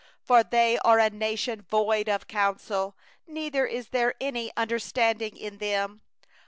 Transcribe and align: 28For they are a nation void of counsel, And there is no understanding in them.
28For 0.27 0.49
they 0.49 0.79
are 0.79 0.97
a 0.97 1.11
nation 1.11 1.61
void 1.69 2.09
of 2.09 2.25
counsel, 2.27 2.97
And 3.27 3.53
there 3.53 3.67
is 3.67 3.93
no 3.93 4.11
understanding 4.57 5.37
in 5.37 5.59
them. 5.59 6.01